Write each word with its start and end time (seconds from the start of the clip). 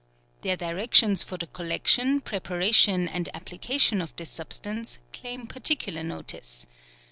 Their 0.41 0.57
directions 0.57 1.21
for 1.21 1.37
the 1.37 1.45
collection, 1.45 2.21
prepara 2.21 2.73
tion, 2.73 3.07
and 3.07 3.29
application 3.35 4.01
of 4.01 4.15
this 4.15 4.31
substance, 4.31 4.97
claim 5.13 5.45
particular 5.45 6.03
notice. 6.03 6.65